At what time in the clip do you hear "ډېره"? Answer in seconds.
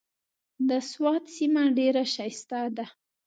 1.77-2.03